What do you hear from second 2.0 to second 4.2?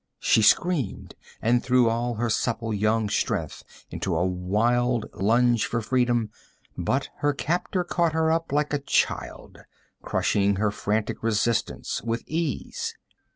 her supple young strength into